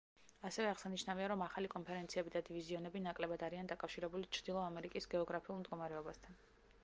[0.47, 6.41] ასევე აღსანიშნავია რომ ახალი კონფერენციები და დივიზიონები ნაკლებად არიან დაკავშირებული ჩრდილო ამერიკის გეოგრაფიულ მდგომარეობასთან.